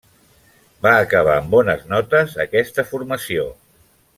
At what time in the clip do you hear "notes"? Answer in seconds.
1.93-2.33